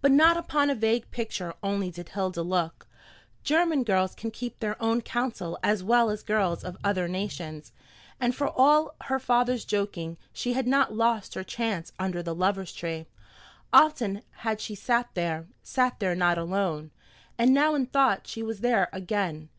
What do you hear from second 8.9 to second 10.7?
her father's joking she had